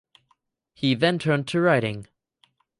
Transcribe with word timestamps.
He 0.73 0.95
then 0.95 1.19
turned 1.19 1.47
to 1.49 1.61
writing. 1.61 2.07